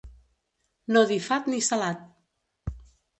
No 0.95 1.03
dir 1.11 1.19
fat 1.25 1.49
ni 1.53 1.59
salat. 1.67 2.01